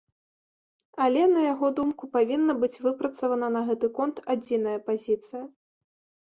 [1.07, 5.43] Але, на яго думку, павінна быць выпрацавана на гэты конт адзіная пазіцыя.